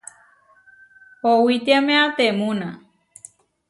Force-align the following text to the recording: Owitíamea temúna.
Owitíamea 1.31 2.05
temúna. 2.17 2.69